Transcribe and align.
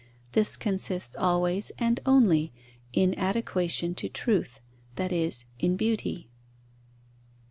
This 0.31 0.57
consists 0.57 1.15
always 1.15 1.71
and 1.77 1.99
only 2.07 2.51
in 2.91 3.15
adequation 3.19 3.93
to 3.93 4.09
truth; 4.09 4.59
that 4.95 5.11
is, 5.11 5.45
in 5.59 5.75
beauty. 5.75 6.31